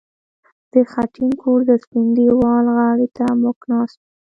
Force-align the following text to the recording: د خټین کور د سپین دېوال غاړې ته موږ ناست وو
د 0.71 0.73
خټین 0.91 1.31
کور 1.41 1.59
د 1.69 1.71
سپین 1.83 2.07
دېوال 2.17 2.65
غاړې 2.75 3.07
ته 3.17 3.25
موږ 3.41 3.57
ناست 3.71 3.95
وو 4.01 4.09